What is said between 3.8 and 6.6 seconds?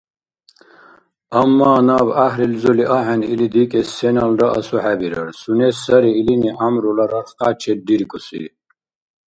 сеналра асухӀебирар, сунес сари илини